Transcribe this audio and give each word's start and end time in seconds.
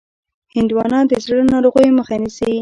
هندوانه 0.53 0.99
د 1.09 1.11
زړه 1.25 1.41
ناروغیو 1.53 1.95
مخه 1.99 2.15
نیسي. 2.23 2.53